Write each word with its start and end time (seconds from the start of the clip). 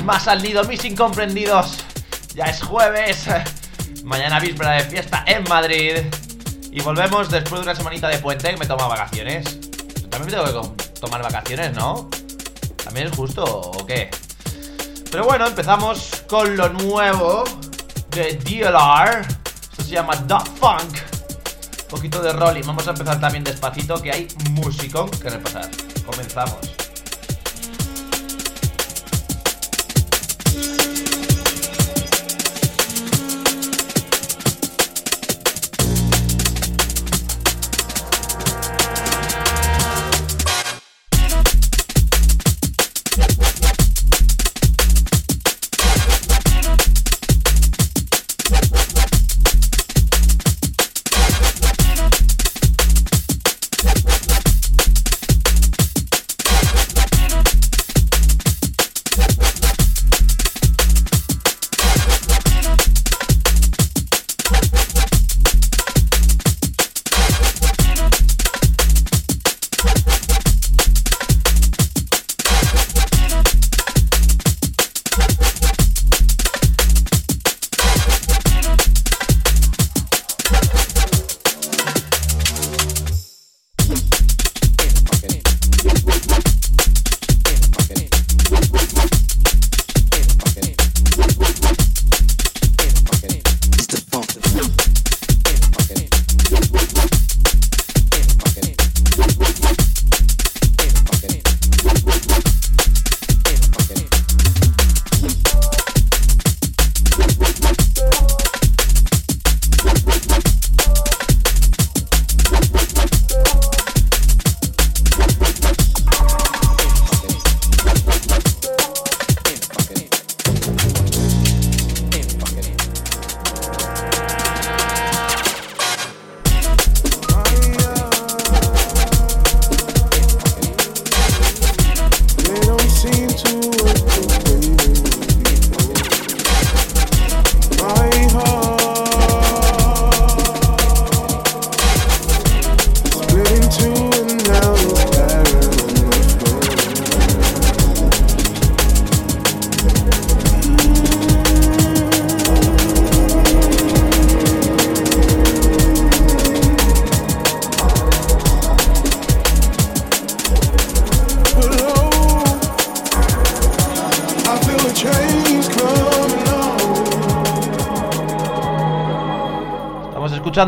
Más 0.00 0.26
al 0.26 0.42
nido, 0.42 0.64
mis 0.64 0.82
incomprendidos. 0.86 1.84
Ya 2.34 2.46
es 2.46 2.62
jueves, 2.62 3.26
mañana 4.04 4.40
víspera 4.40 4.70
de 4.72 4.84
fiesta 4.84 5.22
en 5.26 5.44
Madrid. 5.44 5.98
Y 6.70 6.80
volvemos 6.80 7.30
después 7.30 7.60
de 7.60 7.68
una 7.68 7.74
semanita 7.74 8.08
de 8.08 8.18
puente 8.18 8.50
que 8.50 8.56
me 8.56 8.66
toma 8.66 8.88
vacaciones. 8.88 9.44
También 10.08 10.24
me 10.24 10.50
tengo 10.50 10.74
que 10.76 10.84
tomar 10.98 11.22
vacaciones, 11.22 11.74
¿no? 11.74 12.08
¿También 12.82 13.08
es 13.08 13.16
justo 13.16 13.44
o 13.44 13.86
qué? 13.86 14.10
Pero 15.10 15.24
bueno, 15.24 15.46
empezamos 15.46 16.24
con 16.26 16.56
lo 16.56 16.70
nuevo 16.70 17.44
de 18.10 18.38
DLR. 18.38 19.20
Esto 19.20 19.84
se 19.84 19.90
llama 19.90 20.16
Dot 20.16 20.48
Funk. 20.56 20.96
Un 21.82 21.88
poquito 21.88 22.22
de 22.22 22.32
rolling. 22.32 22.62
Vamos 22.64 22.88
a 22.88 22.92
empezar 22.92 23.20
también 23.20 23.44
despacito, 23.44 24.00
que 24.00 24.10
hay 24.10 24.28
músico 24.52 25.10
que 25.10 25.28
repasar. 25.28 25.68
Comenzamos. 26.06 26.81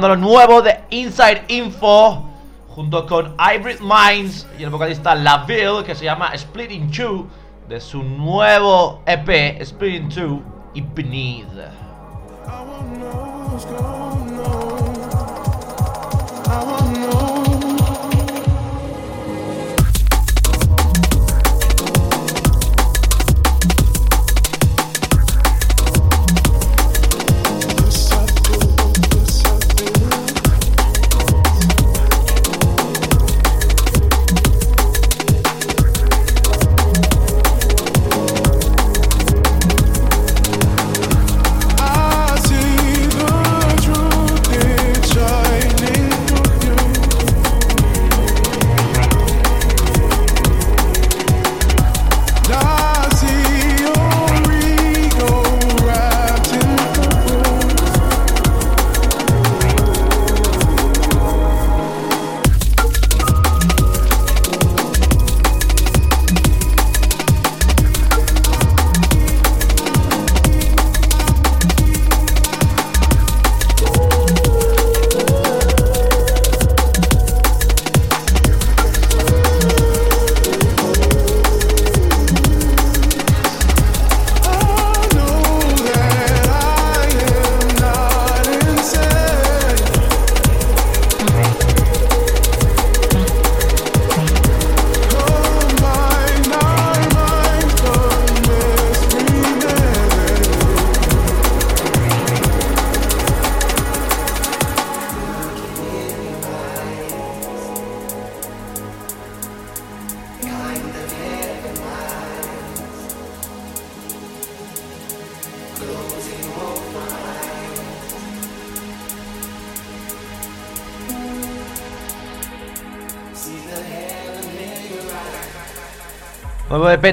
Lo 0.01 0.17
nuevo 0.17 0.61
de 0.61 0.81
Inside 0.91 1.45
Info 1.49 2.29
junto 2.75 3.07
con 3.07 3.37
Hybrid 3.39 3.79
Minds 3.81 4.45
y 4.59 4.65
el 4.65 4.71
vocalista 4.71 5.15
Laville 5.15 5.85
que 5.85 5.95
se 5.95 6.05
llama 6.05 6.35
Split 6.35 6.73
in 6.73 6.91
Two 6.91 7.29
de 7.69 7.81
su 7.81 8.03
nuevo 8.03 9.03
EP 9.07 9.61
Split 9.61 9.95
in 9.95 10.09
Two 10.09 10.43
y 10.75 10.81
Beneath. 10.81 11.47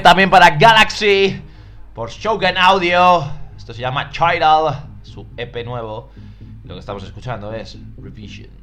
También 0.00 0.30
para 0.30 0.56
Galaxy 0.56 1.42
por 1.94 2.08
Shogun 2.08 2.56
Audio. 2.56 3.30
Esto 3.54 3.74
se 3.74 3.82
llama 3.82 4.08
Chiral, 4.10 4.86
su 5.02 5.26
EP 5.36 5.66
nuevo. 5.66 6.10
Lo 6.64 6.74
que 6.74 6.80
estamos 6.80 7.02
escuchando 7.02 7.52
es 7.52 7.76
Revision. 7.98 8.61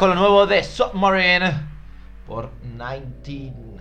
Con 0.00 0.08
lo 0.08 0.14
nuevo 0.14 0.46
de 0.46 0.64
Submarine 0.64 1.68
por 2.26 2.50
1918 2.62 3.80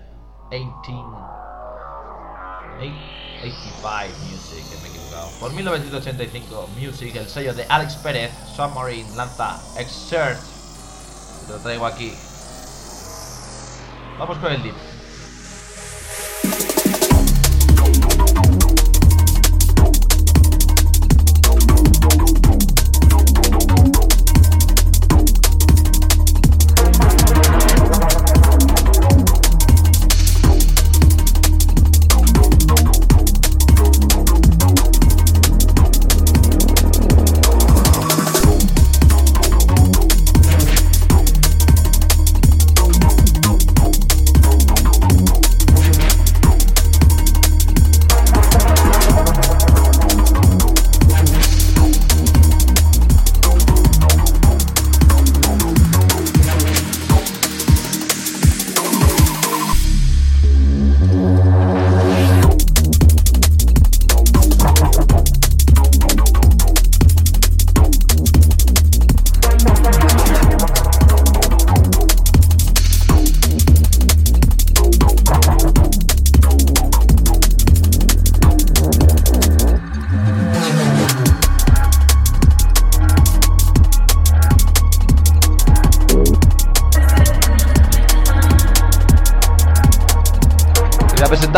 85 3.39 3.89
Music, 4.29 4.65
me 4.81 4.87
he 4.87 4.91
equivocado. 4.91 5.29
Por 5.39 5.53
1985 5.53 6.69
Music, 6.77 7.15
el 7.15 7.25
sello 7.25 7.53
de 7.53 7.65
Alex 7.69 7.95
Pérez, 7.95 8.33
Submarine 8.53 9.09
lanza 9.15 9.61
Exert. 9.77 10.41
Lo 11.47 11.55
traigo 11.59 11.85
aquí. 11.85 12.13
Vamos 14.19 14.37
con 14.39 14.51
el 14.51 14.61
deep. 14.61 14.88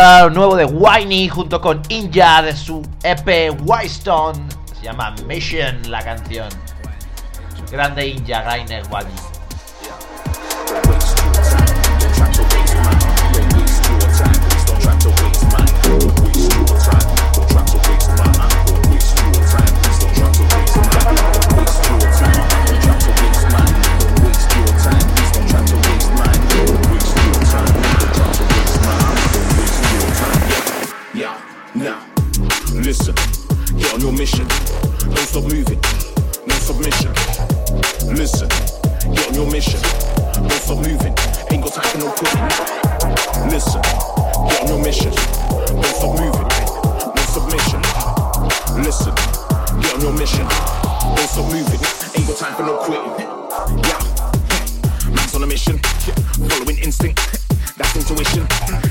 Nuevo 0.02 0.56
de 0.56 0.66
Winey 0.66 1.28
junto 1.30 1.62
con 1.62 1.80
Inja 1.90 2.42
de 2.42 2.58
su 2.58 2.82
EP 3.04 3.56
Whitestone. 3.64 4.40
Se 4.74 4.86
llama 4.86 5.14
Mission 5.28 5.80
la 5.92 6.02
canción. 6.04 6.50
Grande 7.72 8.08
Inja 8.08 8.42
Rainer 8.42 8.84
Wadi. 8.90 9.12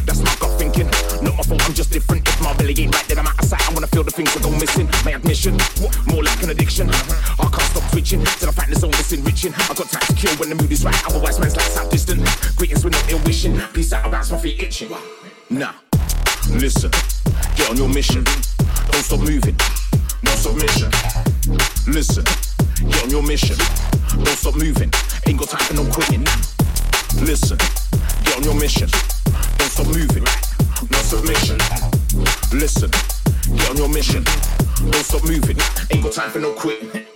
That's 0.07 0.23
my 0.23 0.35
gut 0.40 0.59
thinking. 0.59 0.88
Not 1.23 1.37
my 1.37 1.43
fault, 1.43 1.62
I'm 1.67 1.75
just 1.75 1.93
different. 1.93 2.26
If 2.29 2.40
my 2.40 2.52
belly 2.55 2.75
ain't 2.79 2.95
right, 2.95 3.07
then 3.09 3.19
I'm 3.19 3.26
out 3.26 3.38
of 3.38 3.45
sight. 3.45 3.62
I 3.69 3.73
wanna 3.73 3.87
feel 3.88 4.05
the 4.05 4.11
things 4.11 4.33
that 4.35 4.43
go 4.43 4.50
missing. 4.50 4.88
My 5.05 5.12
admission, 5.12 5.57
more 6.07 6.23
like 6.23 6.43
an 6.43 6.50
addiction. 6.50 6.90
I 6.90 7.47
can't 7.49 7.69
stop 7.71 7.90
twitching 7.90 8.25
till 8.25 8.49
I 8.49 8.52
find 8.52 8.73
the 8.73 8.79
zone 8.79 8.90
that's 8.93 9.12
enriching. 9.12 9.55
I 9.55 9.75
got 9.75 9.88
time 9.88 10.07
to 10.07 10.14
kill 10.14 10.35
when 10.37 10.49
the 10.49 10.55
mood 10.55 10.71
is 10.73 10.85
right. 10.85 10.97
Otherwise, 11.07 11.38
man's 11.38 11.57
like 11.57 11.76
out 11.76 11.90
distant. 11.90 12.21
Greetings 12.57 12.85
with 12.85 12.93
no 12.95 13.00
ill 13.09 13.23
wishing. 13.25 13.61
Peace 13.73 13.93
out, 13.93 14.11
bounce 14.11 14.31
my 14.31 14.38
feet 14.38 14.62
itching. 14.62 14.90
Nah, 15.50 15.73
listen, 16.50 16.90
get 17.57 17.71
on 17.71 17.76
your 17.76 17.88
mission. 17.88 18.25
Don't 18.90 19.05
stop 19.05 19.21
moving, 19.21 19.57
no 20.23 20.31
submission. 20.33 20.90
Listen, 21.87 22.25
get 22.88 23.05
on 23.05 23.11
your 23.11 23.23
mission. 23.23 23.57
Don't 24.25 24.38
stop 24.38 24.55
moving, 24.57 24.90
ain't 25.26 25.38
got 25.38 25.49
time 25.49 25.64
for 25.67 25.75
no 25.75 25.85
quitting. 25.90 26.25
Listen, 27.25 27.59
get 28.25 28.37
on 28.37 28.43
your 28.45 28.55
mission. 28.55 28.88
Stop 35.11 35.23
moving, 35.26 35.59
ain't 35.90 36.02
got 36.02 36.12
time 36.12 36.31
for 36.31 36.38
no 36.38 36.52
quitting. 36.55 37.07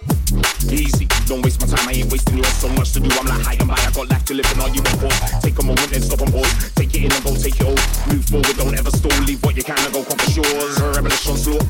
Easy, 0.73 1.07
don't 1.31 1.43
waste 1.43 1.61
my 1.61 1.69
time, 1.71 1.87
I 1.87 1.93
ain't 1.93 2.11
wasting 2.11 2.39
yours. 2.39 2.51
So 2.59 2.69
much 2.75 2.91
to 2.93 3.01
do, 3.01 3.07
I'm 3.21 3.27
like 3.31 3.43
high 3.47 3.55
and 3.61 3.69
by. 3.69 3.79
I 3.79 3.91
got 3.95 4.11
life 4.11 4.25
to 4.27 4.35
live 4.35 4.51
and 4.51 4.61
all 4.61 4.69
you 4.75 4.83
want 4.83 4.99
pause. 5.07 5.43
Take 5.45 5.55
a 5.59 5.63
moment 5.63 5.93
and 5.95 6.03
stop 6.03 6.21
and 6.27 6.33
pause. 6.33 6.51
Take 6.75 6.91
it 6.97 7.05
in 7.07 7.13
and 7.13 7.23
go 7.23 7.31
take 7.37 7.55
it 7.55 7.63
all. 7.63 7.79
Move 8.11 8.25
forward, 8.27 8.57
don't 8.59 8.75
ever 8.75 8.91
stall. 8.91 9.15
Leave 9.23 9.39
what 9.45 9.55
you 9.55 9.63
can 9.63 9.79
and 9.79 9.93
go 9.95 10.03
conquer 10.03 10.27
shores. 10.35 10.75
Revolution 10.81 11.37
slow. 11.39 11.61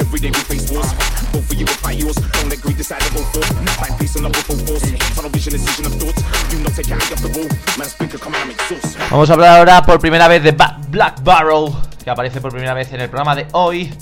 Every 0.00 0.18
day 0.20 0.30
we 0.32 0.40
face 0.48 0.70
wars. 0.72 0.88
Both 1.34 1.44
for 1.50 1.54
you 1.54 1.66
will 1.66 1.78
fight 1.84 1.98
yours. 2.00 2.16
Don't 2.16 2.48
let 2.48 2.60
greed 2.62 2.78
decide 2.78 3.02
to 3.04 3.10
go 3.12 3.20
for. 3.34 3.42
Find 3.76 3.92
peace 4.00 4.14
and 4.16 4.24
love 4.24 4.32
with 4.32 4.46
full 4.48 4.60
force. 4.64 4.86
Tunnel 5.14 5.30
vision, 5.30 5.52
decision 5.52 5.84
of 5.86 5.94
thoughts. 6.00 6.22
Do 6.48 6.56
not 6.64 6.72
take 6.72 6.88
your 6.88 6.96
eye 6.96 7.12
off 7.12 7.20
the 7.20 7.28
ball. 7.28 7.48
Man, 7.76 7.88
speaker, 7.90 8.16
come 8.18 8.34
and 8.40 8.48
make 8.48 8.60
sauce. 8.64 8.96
Vamos 9.10 9.28
a 9.28 9.34
hablar 9.34 9.58
ahora 9.58 9.82
por 9.84 9.98
primera 10.00 10.28
vez 10.28 10.42
de 10.42 10.52
Ba- 10.52 10.80
Black 10.88 11.22
Barrel, 11.22 11.68
que 12.02 12.08
aparece 12.08 12.40
por 12.40 12.52
primera 12.52 12.72
vez 12.72 12.90
en 12.92 13.00
el 13.02 13.10
programa 13.10 13.34
de 13.36 13.46
hoy, 13.52 13.92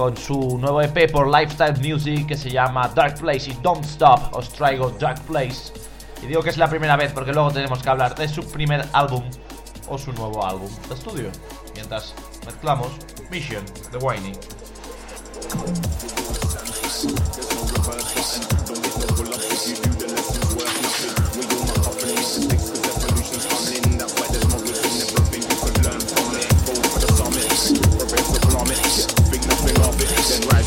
con 0.00 0.16
su 0.16 0.56
nuevo 0.56 0.80
EP 0.80 1.12
por 1.12 1.28
Lifestyle 1.28 1.76
Music 1.76 2.26
que 2.26 2.34
se 2.34 2.48
llama 2.48 2.88
Dark 2.94 3.20
Place 3.20 3.50
y 3.50 3.58
Don't 3.60 3.84
Stop. 3.84 4.34
Os 4.34 4.50
traigo 4.50 4.88
Dark 4.92 5.20
Place. 5.26 5.74
Y 6.22 6.26
digo 6.26 6.42
que 6.42 6.48
es 6.48 6.56
la 6.56 6.70
primera 6.70 6.96
vez 6.96 7.12
porque 7.12 7.34
luego 7.34 7.50
tenemos 7.50 7.82
que 7.82 7.90
hablar 7.90 8.14
de 8.14 8.26
su 8.26 8.42
primer 8.50 8.82
álbum 8.94 9.22
o 9.90 9.98
su 9.98 10.10
nuevo 10.14 10.42
álbum 10.46 10.70
de 10.88 10.94
estudio. 10.94 11.30
Mientras 11.74 12.14
mezclamos 12.46 12.88
Mission 13.30 13.62
de 13.92 13.98
Whiny. 13.98 14.32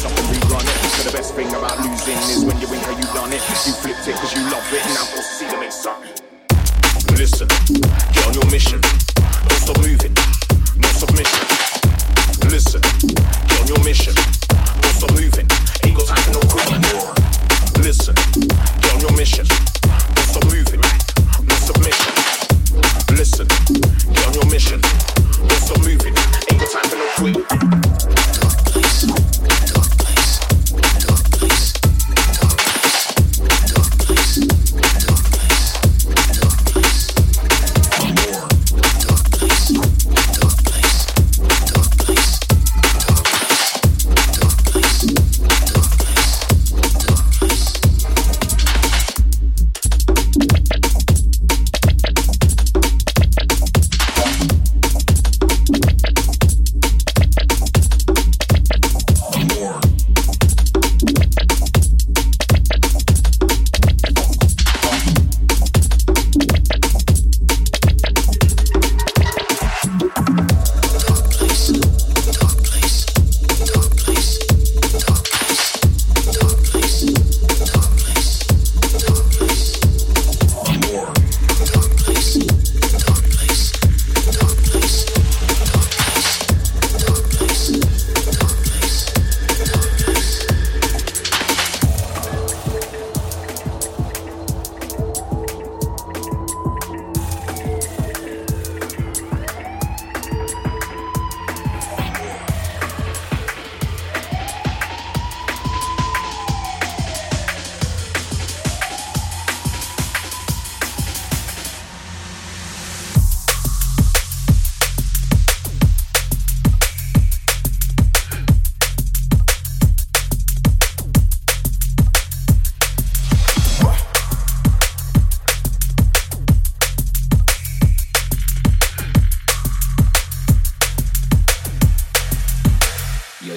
Up 0.05 0.11
and 0.17 0.27
rerun 0.35 0.63
it. 0.63 0.89
So 0.95 1.09
the 1.09 1.17
best 1.17 1.33
thing 1.33 1.47
about 1.49 1.79
losing 1.79 2.17
is 2.29 2.43
when 2.43 2.59
you 2.59 2.67
win 2.67 2.79
how 2.81 2.91
you 2.91 3.03
done 3.13 3.31
it. 3.31 3.41
You 3.65 3.73
flipped 3.73 4.07
it 4.07 4.15
cause 4.15 4.33
you 4.33 4.43
love 4.51 4.67
it. 4.73 4.83
Now 4.93 5.05
go 5.15 5.21
see 5.21 5.47
the 5.47 5.57
next 5.57 5.83
song. 5.83 6.03
Listen, 7.17 7.47
get 8.13 8.27
on 8.27 8.33
your 8.33 8.45
mission. 8.51 8.81
Don't 8.81 9.59
stop 9.59 9.77
moving. 9.79 10.12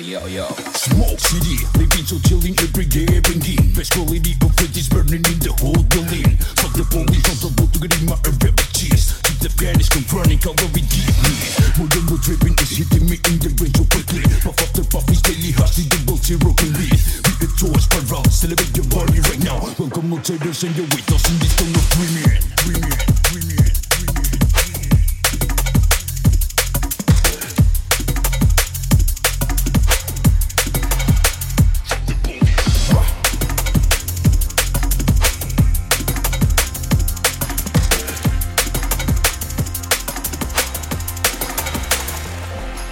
Yo, 0.06 0.22
yo. 0.30 0.46
Smoke 0.78 1.18
city, 1.18 1.66
living 1.74 2.06
so 2.06 2.14
chilling 2.22 2.54
every 2.62 2.86
day, 2.86 3.18
bringing 3.26 3.58
best 3.74 3.90
quality 3.90 4.38
confetti's 4.38 4.86
burning 4.86 5.18
in 5.26 5.38
the 5.42 5.50
whole 5.58 5.82
building. 5.90 6.30
Fuck 6.62 6.78
the 6.78 6.86
police, 6.86 7.26
don't 7.26 7.34
support 7.34 7.74
to 7.74 7.82
get 7.82 7.90
in 7.98 8.06
my 8.06 8.14
rabbit 8.22 8.54
cheese. 8.70 9.18
Keep 9.26 9.38
the 9.42 9.50
fan 9.58 9.74
is 9.82 9.90
confronting, 9.90 10.38
cover 10.38 10.62
with 10.70 10.86
deeply. 10.86 11.34
More 11.74 11.90
than 11.90 12.06
more 12.06 12.22
dripping 12.22 12.54
is 12.54 12.78
hitting 12.78 13.02
me 13.10 13.18
in 13.18 13.42
the 13.42 13.50
brain 13.58 13.74
so 13.74 13.82
quickly. 13.90 14.22
Puff 14.46 14.54
after 14.62 14.86
puff 14.86 15.10
is 15.10 15.18
daily 15.26 15.50
hustling, 15.58 15.90
the 15.90 15.98
bull 16.06 16.22
zero 16.22 16.54
can 16.54 16.70
read. 16.78 16.94
We 17.26 17.32
a 17.42 17.48
toast 17.58 17.90
for 17.90 18.02
round, 18.06 18.30
celebrate 18.30 18.78
your 18.78 18.86
body 18.86 19.18
right 19.26 19.42
now. 19.42 19.58
Welcome 19.74 20.06
no 20.06 20.22
traders 20.22 20.62
and 20.62 20.70
your 20.78 20.86
weight 20.94 21.10
loss 21.10 21.26
in 21.26 21.34
this 21.42 21.50
tone 21.58 21.74
of 21.74 21.82
premium. 21.98 22.30
Premium, 22.62 22.94
premium, 23.26 23.75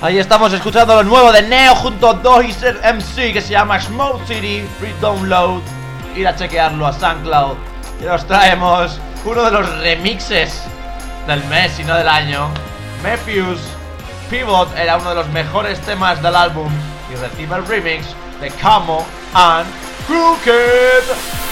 Ahí 0.05 0.19
estamos 0.19 0.53
escuchando 0.53 0.97
lo 0.97 1.03
nuevo 1.03 1.33
de 1.33 1.41
Neo 1.41 1.75
junto 1.77 2.11
a 2.11 2.13
Doiser 2.13 2.79
MC 2.83 3.33
que 3.33 3.41
se 3.41 3.53
llama 3.53 3.81
Smoke 3.81 4.27
City 4.27 4.63
Free 4.79 4.93
Download. 5.01 5.63
Ir 6.15 6.29
a 6.29 6.37
chequearlo 6.37 6.87
a 6.87 6.93
SoundCloud. 6.93 7.57
Y 8.03 8.05
nos 8.05 8.27
traemos 8.27 9.01
uno 9.25 9.45
de 9.45 9.51
los 9.51 9.79
remixes 9.79 10.61
del 11.27 11.43
mes 11.45 11.81
y 11.81 11.85
no 11.85 11.97
del 11.97 12.07
año. 12.07 12.51
Mephius 13.03 13.61
Pivot 14.29 14.69
era 14.77 14.99
uno 14.99 15.09
de 15.09 15.15
los 15.15 15.29
mejores 15.31 15.81
temas 15.81 16.23
del 16.23 16.37
álbum 16.37 16.71
y 17.11 17.17
recibe 17.17 17.57
el 17.57 17.67
remix 17.67 18.05
de 18.43 18.51
Camo 18.51 19.07
and 19.33 19.67
Crooked. 20.07 21.44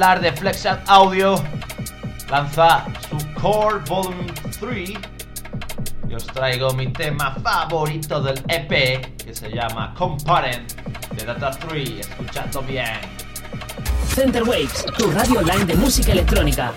Hablar 0.00 0.20
de 0.22 0.32
Flexat 0.32 0.80
Audio. 0.88 1.44
Lanza 2.30 2.86
su 3.06 3.18
Core 3.38 3.80
Volume 3.86 4.32
3. 4.58 4.92
Y 6.08 6.14
os 6.14 6.26
traigo 6.28 6.72
mi 6.72 6.90
tema 6.90 7.36
favorito 7.42 8.22
del 8.22 8.42
EP, 8.48 9.16
que 9.22 9.34
se 9.34 9.50
llama 9.50 9.92
Comparent 9.94 10.72
de 11.10 11.26
Data 11.26 11.50
3. 11.50 12.00
Escuchadlo 12.00 12.62
bien. 12.62 12.98
Center 14.14 14.42
Waves, 14.42 14.86
tu 14.96 15.10
radio 15.10 15.40
online 15.40 15.66
de 15.66 15.74
música 15.74 16.12
electrónica. 16.12 16.72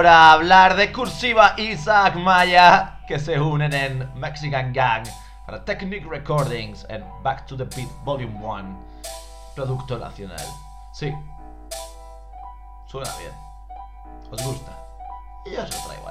Ahora 0.00 0.32
hablar 0.32 0.76
de 0.76 0.90
Cursiva 0.92 1.52
y 1.58 1.72
Isaac 1.72 2.14
Maya, 2.14 3.00
que 3.06 3.18
se 3.18 3.38
unen 3.38 3.74
en 3.74 4.10
Mexican 4.18 4.72
Gang 4.72 5.04
para 5.44 5.62
Technic 5.62 6.08
Recordings 6.08 6.86
en 6.88 7.04
Back 7.22 7.44
to 7.44 7.54
the 7.54 7.64
Beat 7.64 7.90
Volume 8.02 8.34
1, 8.42 8.78
producto 9.54 9.98
nacional. 9.98 10.40
Sí, 10.94 11.12
suena 12.86 13.10
bien. 13.18 13.32
¿Os 14.30 14.42
gusta? 14.42 14.72
Y 15.44 15.54
os 15.56 15.70
lo 15.70 15.86
traigo 15.86 16.09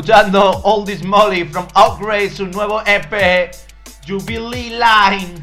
escuchando 0.00 0.62
All 0.64 0.82
This 0.86 1.02
Molly 1.04 1.44
from 1.44 1.66
Upgrade, 1.76 2.30
su 2.30 2.46
nuevo 2.46 2.80
EP, 2.86 3.54
Jubilee 4.08 4.70
Line. 4.70 5.34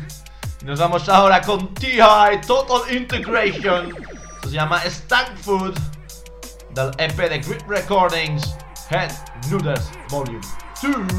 Nos 0.64 0.80
vamos 0.80 1.08
ahora 1.10 1.42
con 1.42 1.72
TI, 1.76 2.00
Total 2.48 2.92
Integration. 2.92 3.94
Esto 4.36 4.50
se 4.50 4.56
llama 4.56 4.82
Stank 4.84 5.38
Food, 5.38 5.78
del 6.74 6.90
EP 6.98 7.16
de 7.30 7.38
Grid 7.38 7.62
Recordings, 7.68 8.56
Head 8.90 9.12
Noodles 9.52 9.92
Volume 10.10 10.42
2. 10.82 11.17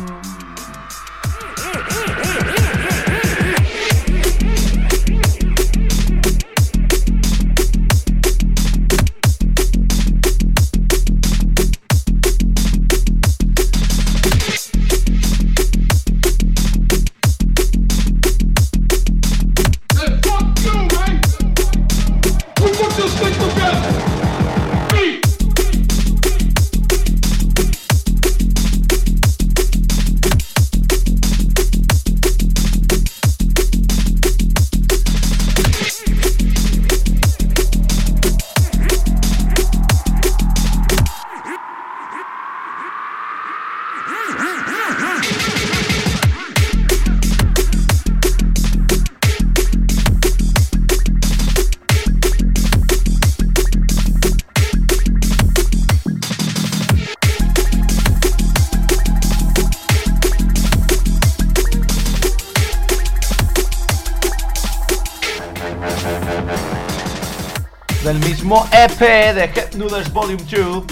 Volume 70.07 70.45
2, 70.45 70.85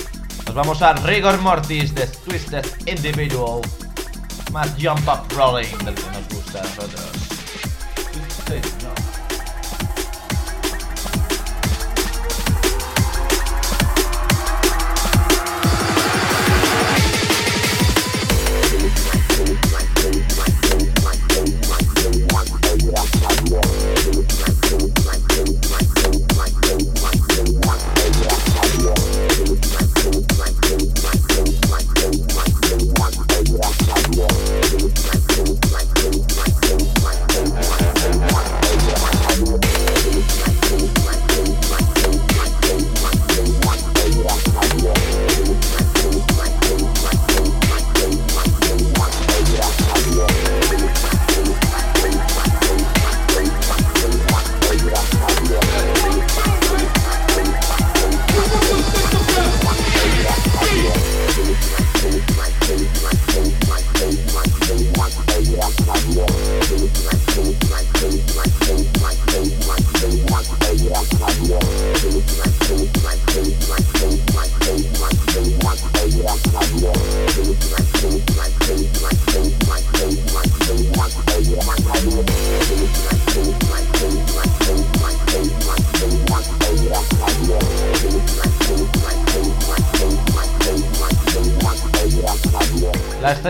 nos 0.47 0.55
vamos 0.55 0.83
a 0.83 0.93
Rigor 0.95 1.39
Mortis 1.39 1.95
de 1.95 2.09
Twisted 2.09 2.67
Individual. 2.87 3.61
Más 4.53 4.71
Jump 4.81 5.07
Up 5.07 5.33
Rolling 5.37 5.79
del 5.85 5.95
que 5.95 6.11
nos 6.11 6.29
gusta 6.29 6.59
a 6.59 6.63
nosotros. 6.65 7.16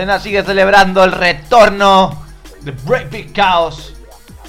Sigue 0.07 0.41
celebrando 0.41 1.03
el 1.03 1.11
retorno 1.11 2.25
de 2.61 2.71
Breakbeat 2.71 3.33
Chaos. 3.33 3.93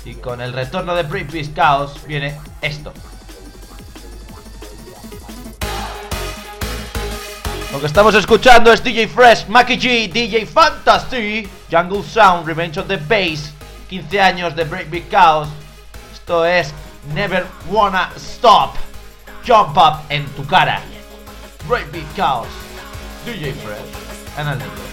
Y 0.04 0.14
con 0.14 0.40
el 0.40 0.52
retorno 0.52 0.94
de 0.94 1.02
Breakbeat 1.02 1.52
Chaos 1.52 2.00
viene 2.06 2.38
esto. 2.62 2.92
Lo 7.72 7.80
que 7.80 7.86
estamos 7.86 8.14
escuchando 8.14 8.72
es 8.72 8.82
DJ 8.82 9.08
Fresh, 9.08 9.48
Mackie 9.48 9.78
G, 9.78 10.12
DJ 10.12 10.46
Fantasy, 10.46 11.48
Jungle 11.70 12.04
Sound, 12.04 12.46
Revenge 12.46 12.78
of 12.78 12.86
the 12.86 12.96
Bass, 12.96 13.52
15 13.90 14.20
años 14.20 14.54
de 14.54 14.64
Breakbeat 14.64 15.10
Chaos. 15.10 15.48
Esto 16.14 16.46
es 16.46 16.72
Never 17.14 17.44
Wanna 17.68 18.10
Stop, 18.16 18.76
Jump 19.44 19.76
Up 19.76 20.04
en 20.08 20.24
tu 20.36 20.46
cara. 20.46 20.80
Breakbeat 21.68 22.06
Chaos, 22.16 22.46
DJ 23.26 23.52
Fresh, 23.54 24.87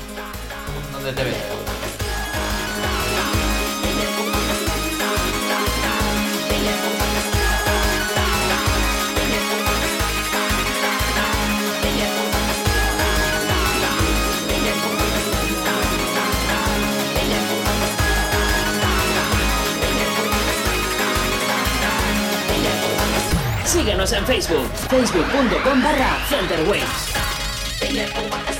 Síguenos 23.66 24.12
en 24.14 24.26
Facebook, 24.26 24.68
facebook.com 24.90 25.84
barra 25.84 26.26
Centerwaves. 26.28 28.55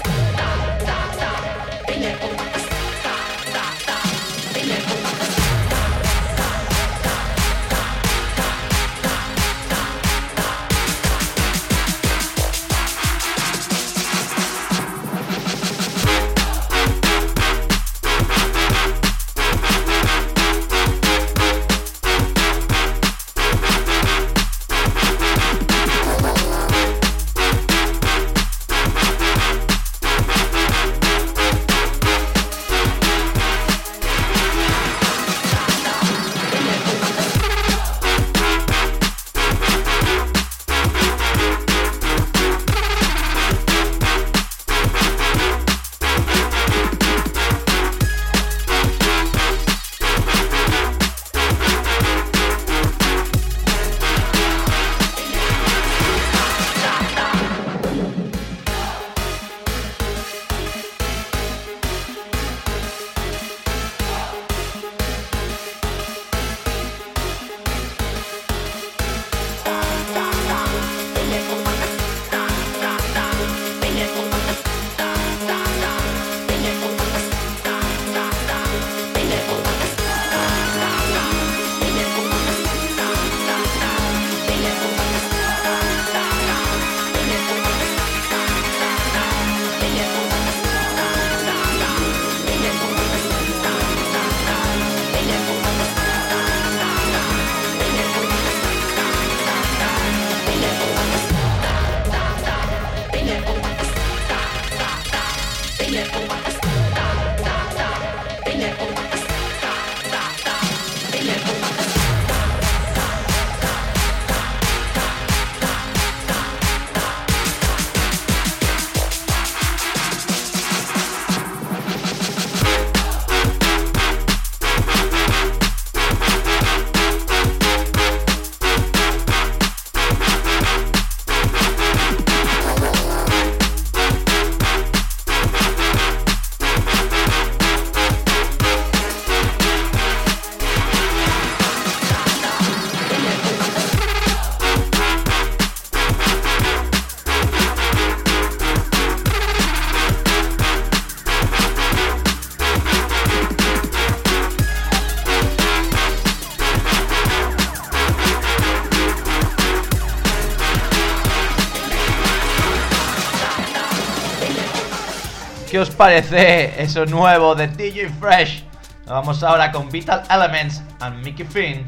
Parece 165.96 166.82
eso 166.82 167.06
nuevo 167.06 167.56
de 167.56 167.68
DJ 167.68 168.10
Fresh? 168.20 168.64
Vamos 169.06 169.44
ahora 169.44 169.72
con 169.72 169.90
Vital 169.90 170.24
Elements 170.30 170.82
and 171.00 171.24
Mickey 171.24 171.46
Finn. 171.46 171.88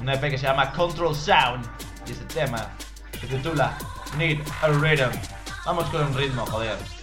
Un 0.00 0.08
EP 0.08 0.20
que 0.20 0.38
se 0.38 0.46
llama 0.46 0.70
Control 0.72 1.14
Sound. 1.14 1.66
Y 2.06 2.12
este 2.12 2.24
tema 2.26 2.66
se 3.20 3.26
titula 3.26 3.76
Need 4.16 4.40
a 4.62 4.68
Rhythm. 4.68 5.10
Vamos 5.64 5.84
con 5.90 6.02
un 6.02 6.14
ritmo, 6.16 6.46
joder. 6.46 6.97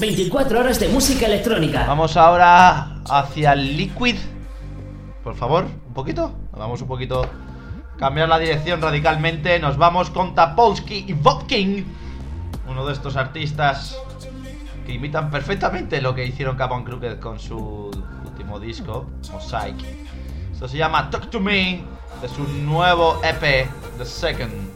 24 0.00 0.60
horas 0.60 0.78
de 0.78 0.88
música 0.88 1.26
electrónica. 1.26 1.84
Vamos 1.84 2.16
ahora 2.16 3.00
hacia 3.10 3.56
Liquid. 3.56 4.16
Por 5.24 5.34
favor, 5.34 5.64
un 5.64 5.92
poquito. 5.92 6.32
Vamos 6.52 6.80
un 6.82 6.86
poquito. 6.88 7.26
Cambiar 7.98 8.28
la 8.28 8.38
dirección 8.38 8.80
radicalmente. 8.80 9.58
Nos 9.58 9.76
vamos 9.76 10.10
con 10.10 10.36
Tapolsky 10.36 11.04
y 11.08 11.14
Vodking. 11.14 11.84
Uno 12.68 12.86
de 12.86 12.92
estos 12.92 13.16
artistas 13.16 13.98
que 14.86 14.92
imitan 14.92 15.32
perfectamente 15.32 16.00
lo 16.00 16.14
que 16.14 16.24
hicieron 16.24 16.56
Capon 16.56 16.84
Crooked 16.84 17.18
con 17.18 17.40
su 17.40 17.90
último 18.24 18.60
disco, 18.60 19.06
Mosaic. 19.32 19.76
Esto 20.52 20.68
se 20.68 20.76
llama 20.76 21.10
Talk 21.10 21.28
to 21.28 21.40
Me, 21.40 21.82
de 22.22 22.28
su 22.28 22.44
nuevo 22.44 23.20
EP, 23.24 23.68
The 23.98 24.04
Second. 24.04 24.67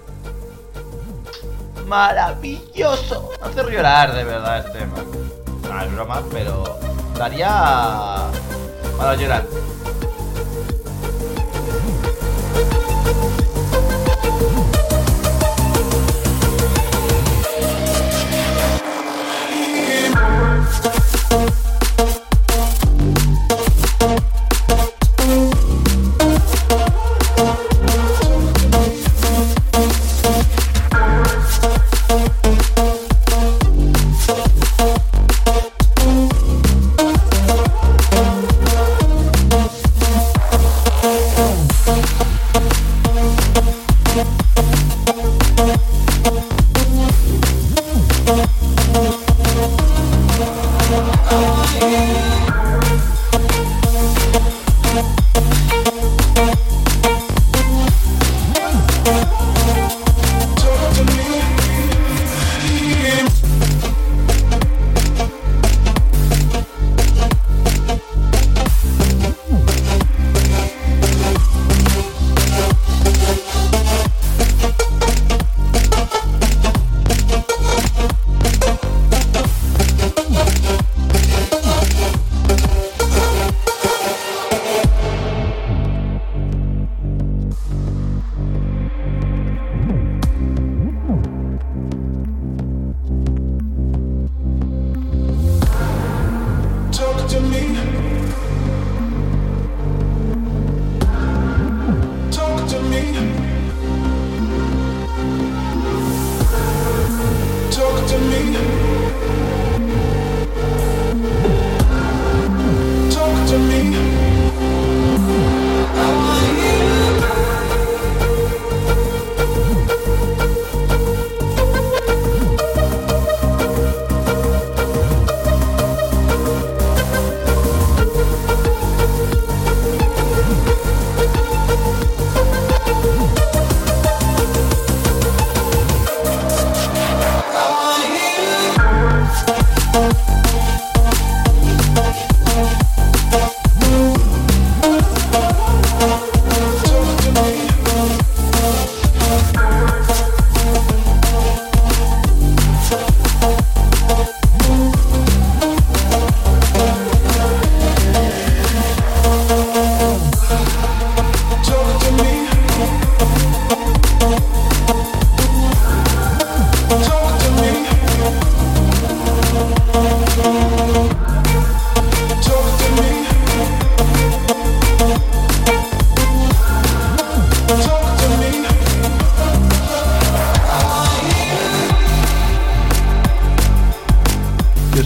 Maravilloso. 1.87 3.31
Hace 3.43 3.71
llorar 3.71 4.15
de 4.15 4.25
verdad 4.25 4.59
este 4.59 4.79
tema. 4.79 4.95
No 5.69 5.83
es 5.83 5.93
broma, 5.93 6.23
pero 6.31 6.79
daría 7.17 8.29
para 8.97 9.15
llorar. 9.15 9.45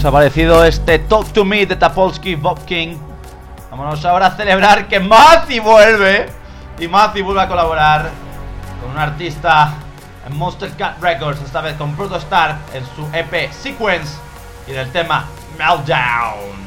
Ha 0.07 0.13
parecido 0.13 0.65
este 0.65 1.01
Talk 1.01 1.33
to 1.33 1.45
Me 1.45 1.67
de 1.67 1.75
Tapolsky 1.75 2.37
Bob 2.37 2.65
King? 2.65 2.97
Vámonos 3.71 4.05
ahora 4.05 4.27
a 4.27 4.37
celebrar 4.37 4.87
que 4.87 5.01
Mazi 5.01 5.59
vuelve. 5.59 6.31
Y 6.79 6.87
Mazi 6.87 7.23
vuelve 7.23 7.43
a 7.43 7.49
colaborar 7.49 8.11
con 8.81 8.93
un 8.93 8.99
artista 8.99 9.75
en 10.25 10.37
Monster 10.37 10.71
Cat 10.77 11.03
Records, 11.03 11.41
esta 11.43 11.61
vez 11.61 11.75
con 11.75 11.97
Protostar 11.97 12.57
en 12.73 12.85
su 12.95 13.09
EP 13.13 13.51
Sequence 13.51 14.17
y 14.69 14.73
del 14.73 14.93
tema 14.93 15.25
Meltdown. 15.59 16.66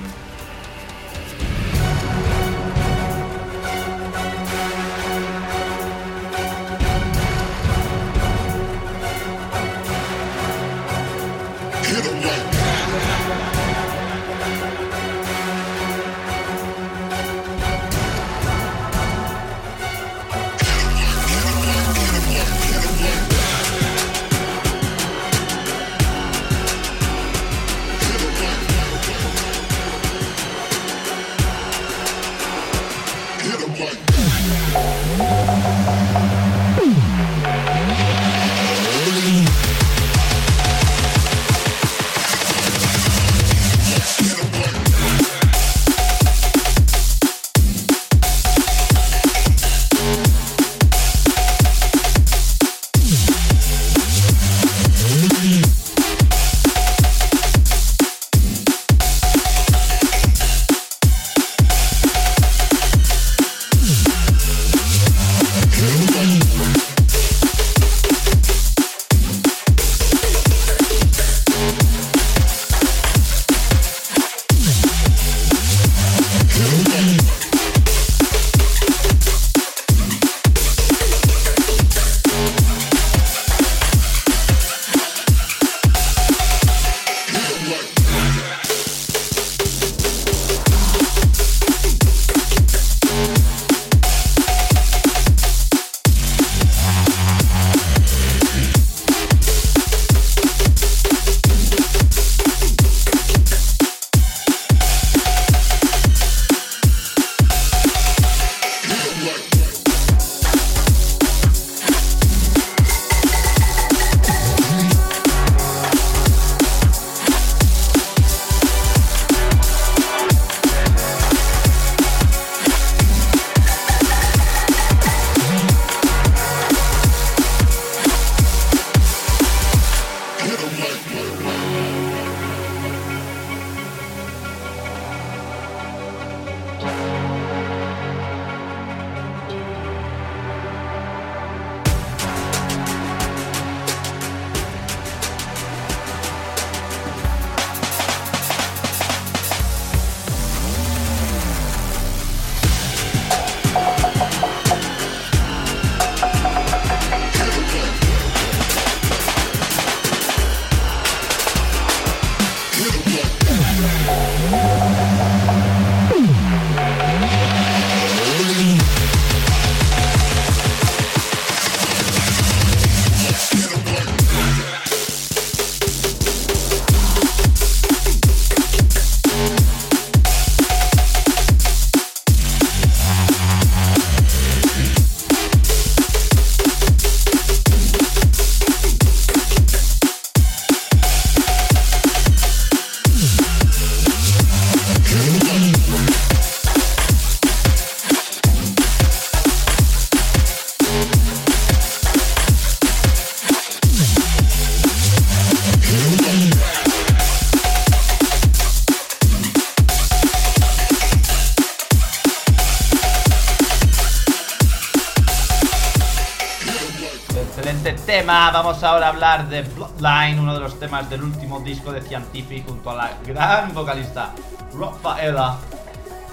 Vamos 218.30 218.84
ahora 218.84 219.08
a 219.08 219.10
hablar 219.10 219.50
de 219.50 219.64
Bloodline, 219.64 220.40
uno 220.40 220.54
de 220.54 220.60
los 220.60 220.80
temas 220.80 221.10
del 221.10 221.24
último 221.24 221.62
disco 221.62 221.92
de 221.92 222.00
Scientific 222.00 222.64
junto 222.64 222.92
a 222.92 222.96
la 222.96 223.12
gran 223.26 223.74
vocalista 223.74 224.36
Rafaela. 224.72 225.58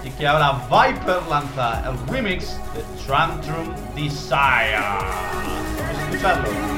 Y 0.05 0.11
que 0.11 0.27
ahora 0.27 0.61
Viper 0.69 1.23
lanza 1.31 1.83
el 1.89 1.97
remix 2.13 2.61
de 2.75 2.85
Tantrum 3.07 3.75
Desire. 3.95 4.77
Vamos 5.79 5.97
a 5.97 6.03
escucharlo. 6.03 6.77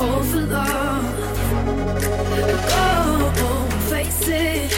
All 0.00 0.22
for 0.22 0.40
love. 0.40 1.04
I 2.72 3.32
go 3.36 3.50
and 3.64 3.82
face 3.90 4.28
it, 4.28 4.72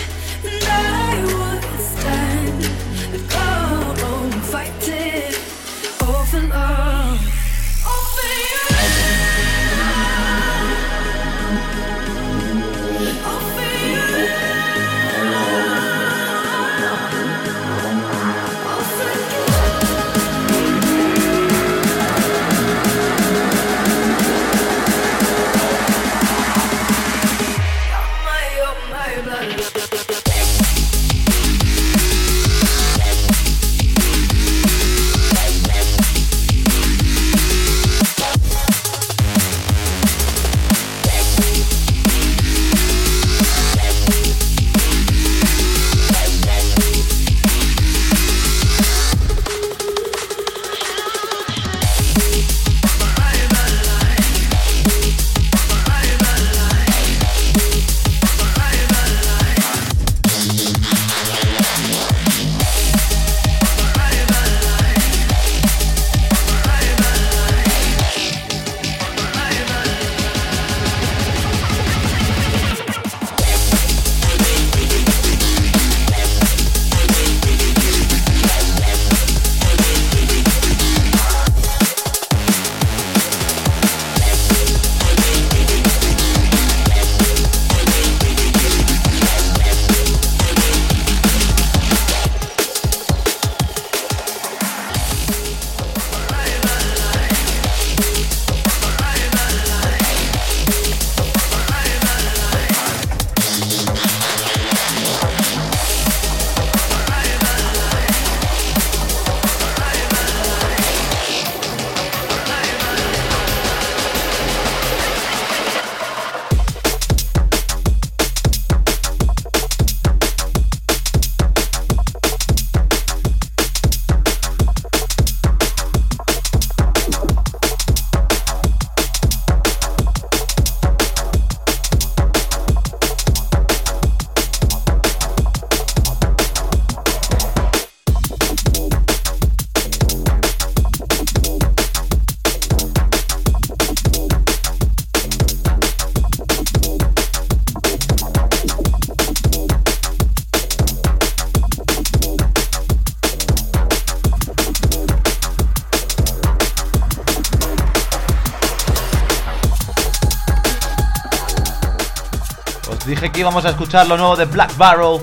íbamos 163.39 163.65
a 163.65 163.71
escuchar 163.71 164.09
lo 164.09 164.17
nuevo 164.17 164.35
de 164.35 164.47
Black 164.47 164.77
Barrel, 164.77 165.21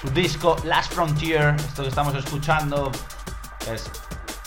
su 0.00 0.08
disco 0.10 0.56
Last 0.62 0.92
Frontier. 0.92 1.56
Esto 1.58 1.82
que 1.82 1.88
estamos 1.88 2.14
escuchando 2.14 2.92
es 3.68 3.90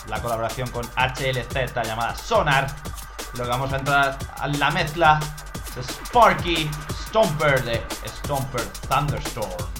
la 0.08 0.18
colaboración 0.22 0.70
con 0.70 0.86
HLZ 0.96 1.74
llamada 1.84 2.14
Sonar. 2.16 2.74
Lo 3.34 3.44
que 3.44 3.50
vamos 3.50 3.70
a 3.74 3.76
entrar 3.76 4.18
a 4.38 4.46
la 4.48 4.70
mezcla 4.70 5.20
es 5.78 5.86
Sparky 5.86 6.70
Stomper 7.06 7.62
de 7.64 7.82
Stomper 8.06 8.62
Thunderstorm. 8.88 9.71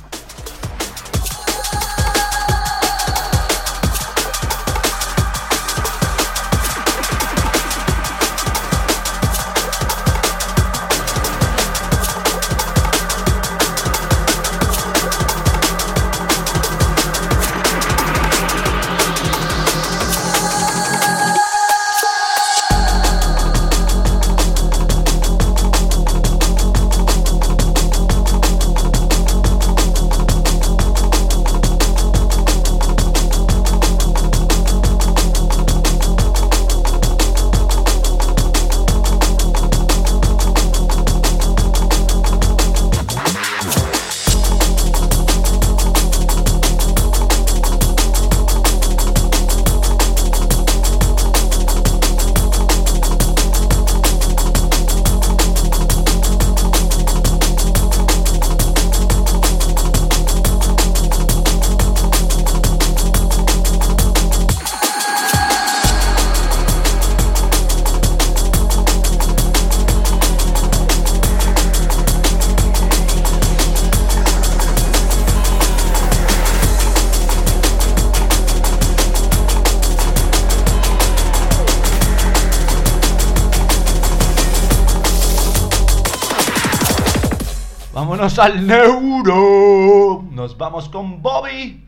Vámonos 88.23 88.39
al 88.39 88.65
neuro. 88.65 90.25
Nos 90.31 90.57
vamos 90.57 90.89
con 90.89 91.21
Bobby 91.21 91.85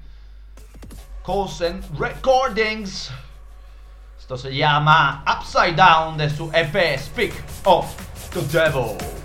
Coulson 1.22 1.80
Recordings. 1.96 3.12
Esto 4.18 4.36
se 4.36 4.52
llama 4.52 5.22
Upside 5.28 5.76
Down 5.76 6.16
de 6.16 6.28
su 6.28 6.50
EP 6.52 6.98
Speak 6.98 7.32
of 7.64 7.86
the 8.32 8.40
Devil. 8.50 9.23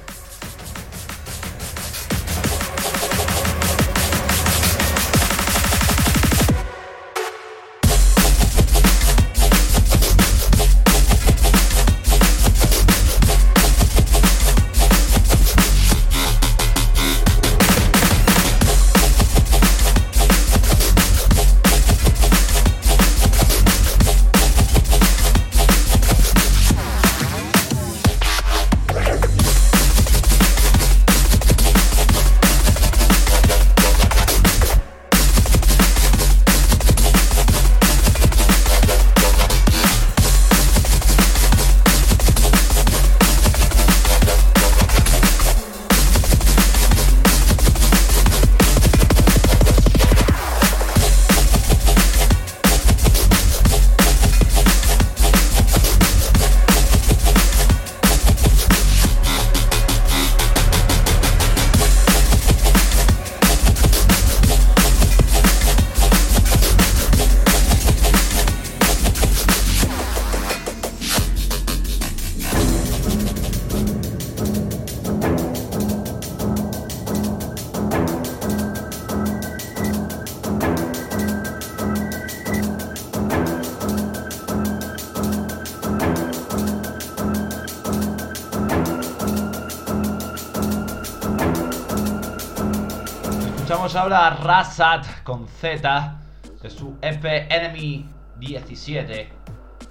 Escuchamos 93.89 94.13
ahora 94.13 94.27
a 94.27 94.29
Razat 94.43 95.23
con 95.23 95.47
Z 95.47 96.19
de 96.61 96.69
su 96.69 96.95
EP 97.01 97.25
Enemy 97.25 98.05
17, 98.37 99.33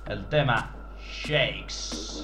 el 0.07 0.24
tema 0.26 0.72
Shakes. 1.01 2.22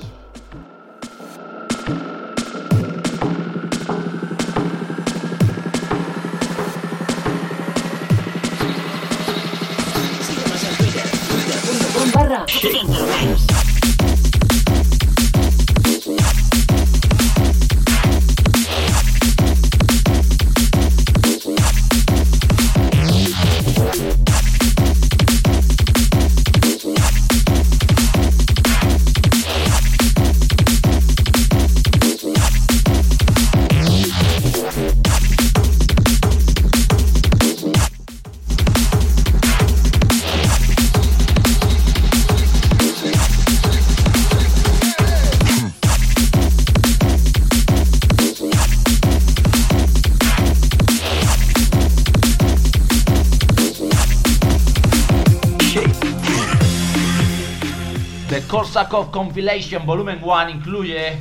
barra 12.14 12.46
Korsakov 58.94 59.10
Compilation 59.10 59.84
Volumen 59.84 60.20
1 60.22 60.50
incluye 60.50 61.18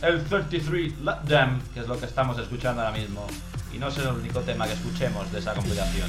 el 0.00 0.24
33 0.24 1.00
Let 1.02 1.12
Them, 1.28 1.60
que 1.74 1.80
es 1.80 1.86
lo 1.86 2.00
que 2.00 2.06
estamos 2.06 2.38
escuchando 2.38 2.80
ahora 2.80 2.96
mismo. 2.96 3.26
Y 3.74 3.78
no 3.78 3.88
es 3.88 3.98
el 3.98 4.06
único 4.08 4.40
tema 4.40 4.66
que 4.66 4.72
escuchemos 4.72 5.30
de 5.30 5.38
esa 5.40 5.52
compilación. 5.52 6.08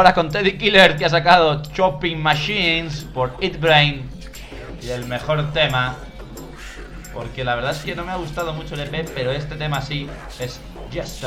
Ahora 0.00 0.14
con 0.14 0.30
Teddy 0.30 0.56
Killer 0.56 0.96
que 0.96 1.04
ha 1.04 1.10
sacado 1.10 1.60
Chopping 1.74 2.18
Machines 2.18 3.04
por 3.12 3.36
Eat 3.38 3.60
Brain 3.60 4.08
y 4.80 4.88
el 4.88 5.04
mejor 5.04 5.52
tema. 5.52 5.94
Porque 7.12 7.44
la 7.44 7.54
verdad 7.54 7.72
es 7.72 7.82
que 7.82 7.94
no 7.94 8.02
me 8.06 8.12
ha 8.12 8.16
gustado 8.16 8.54
mucho 8.54 8.76
el 8.76 8.80
EP, 8.80 9.10
pero 9.14 9.30
este 9.30 9.56
tema 9.56 9.82
sí 9.82 10.08
es 10.38 10.58
Yes 10.90 11.22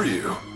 are 0.00 0.06
you? 0.06 0.49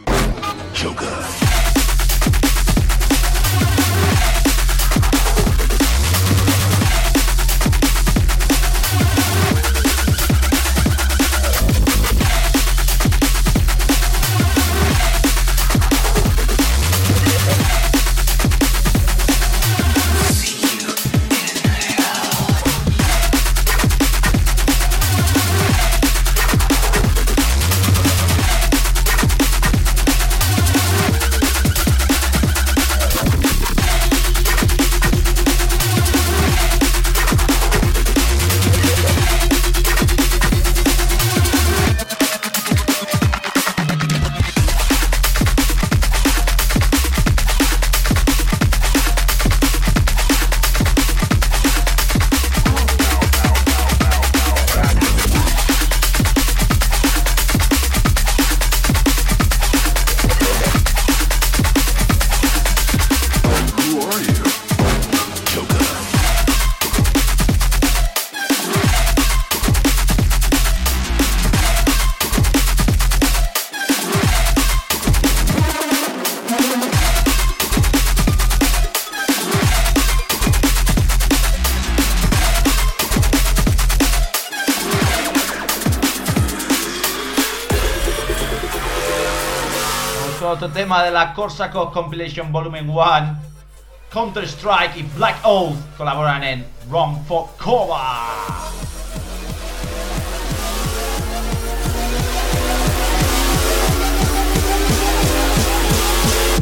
Tema 90.85 91.03
de 91.03 91.13
la 91.13 91.33
Corsaco 91.33 91.91
Compilation 91.91 92.53
Volume 92.53 92.83
1. 92.83 93.39
Counter 94.13 94.47
Strike 94.47 94.99
y 94.99 95.03
Black 95.17 95.37
Oath 95.43 95.79
colaboran 95.97 96.45
en 96.45 96.67
Run 96.91 97.25
for 97.25 97.49
Cover. 97.57 97.97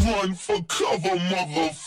Run 0.05 0.37
for 0.37 0.65
cover, 0.69 1.19
motherfucker. 1.19 1.82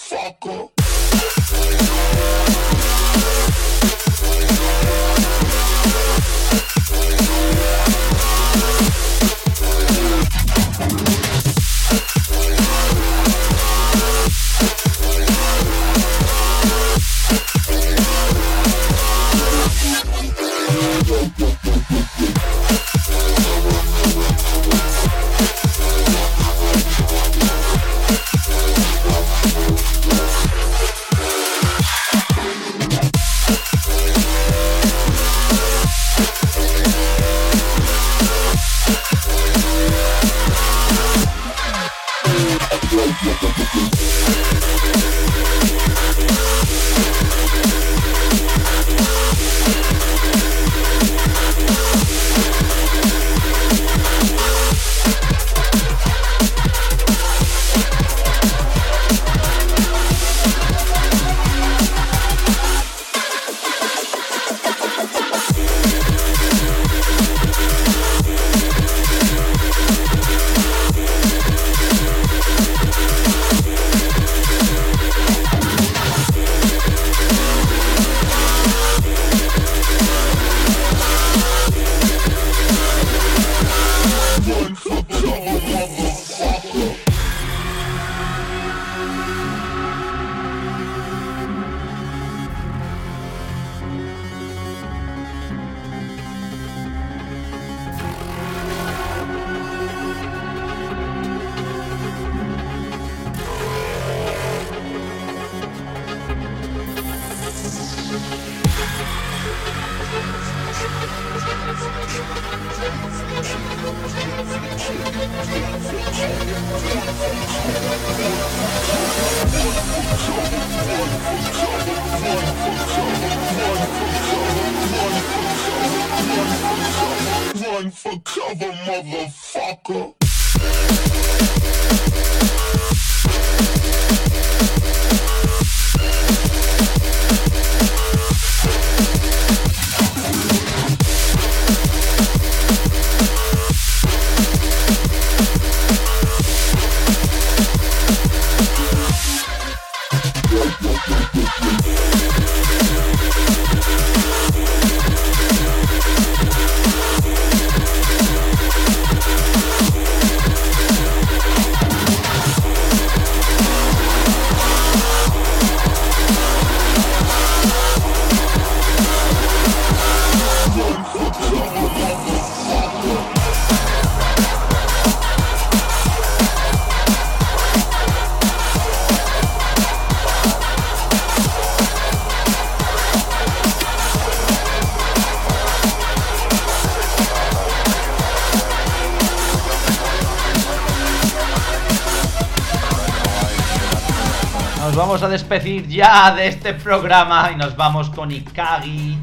Despedir 195.36 195.86
ya 195.90 196.34
de 196.34 196.48
este 196.48 196.74
programa 196.74 197.52
y 197.52 197.58
nos 197.58 197.76
vamos 197.76 198.10
con 198.10 198.32
Ikagi, 198.32 199.18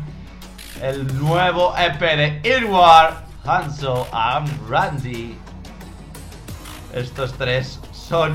el 0.82 1.18
nuevo 1.18 1.74
EP 1.74 1.98
de 1.98 2.40
Irwar, 2.44 3.24
Hanso 3.46 4.06
and 4.12 4.46
Randy. 4.68 5.38
Estos 6.92 7.32
tres 7.38 7.80
son 7.92 8.34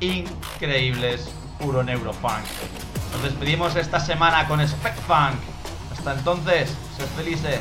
increíbles, 0.00 1.30
puro 1.58 1.82
neurofunk. 1.82 2.40
Nos 3.12 3.22
despedimos 3.22 3.76
esta 3.76 4.00
semana 4.00 4.48
con 4.48 4.66
Spec 4.66 4.94
Funk. 5.02 5.38
Hasta 5.92 6.14
entonces, 6.14 6.74
sed 6.96 7.06
felices. 7.22 7.60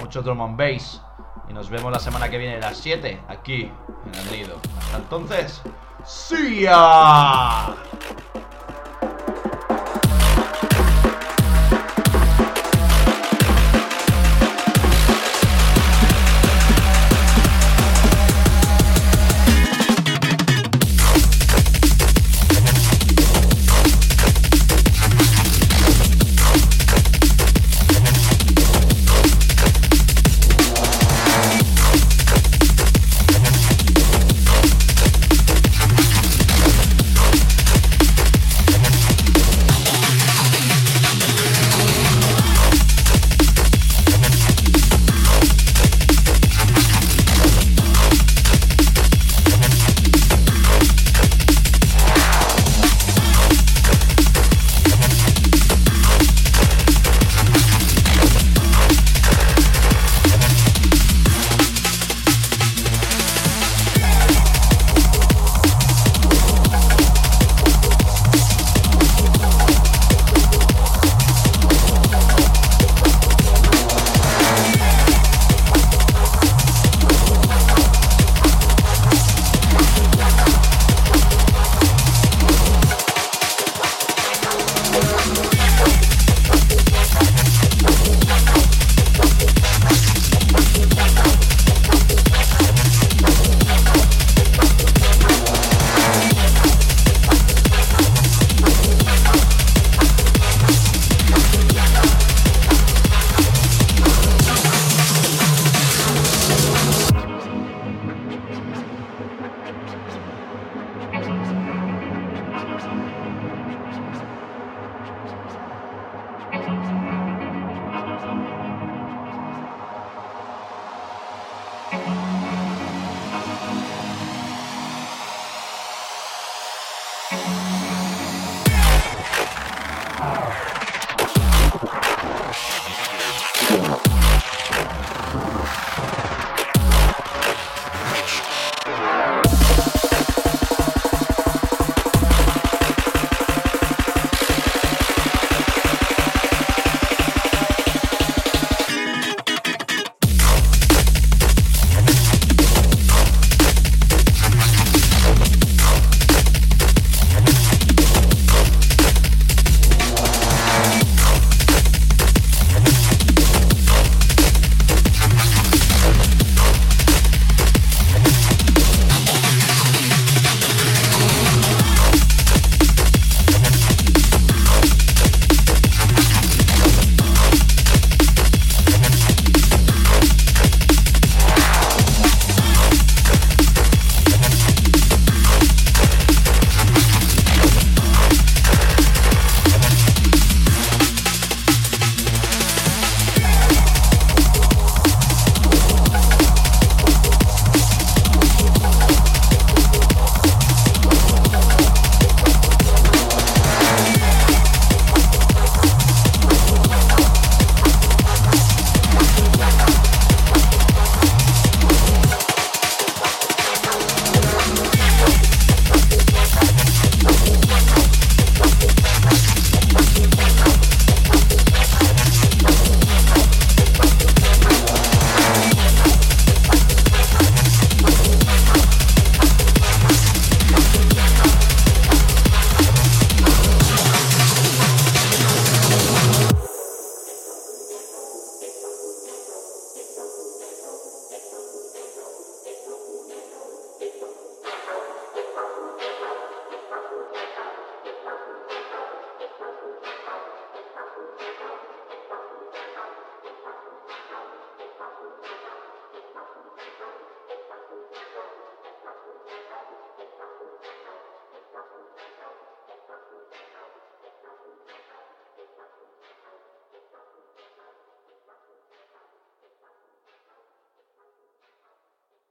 Mucho 0.00 0.20
drum 0.20 0.40
and 0.40 0.56
bass. 0.56 1.00
Y 1.48 1.52
nos 1.52 1.70
vemos 1.70 1.92
la 1.92 2.00
semana 2.00 2.28
que 2.28 2.38
viene 2.38 2.56
a 2.56 2.58
las 2.70 2.78
7 2.78 3.20
aquí 3.28 3.70
en 4.06 4.14
el 4.18 4.32
nido. 4.32 4.56
Hasta 4.80 4.96
entonces, 4.96 5.62
¡see 6.04 6.62
ya! 6.62 7.74